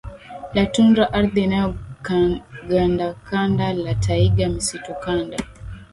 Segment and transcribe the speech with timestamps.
[0.53, 5.37] la tundra ardhi iliyogandakanda la taiga misitukanda